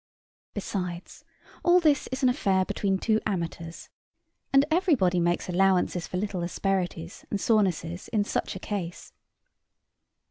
[0.55, 1.23] Besides,
[1.63, 3.89] all this is an affair between two amateurs,
[4.51, 9.13] and every body makes allowances for little asperities and sorenesses in such a case.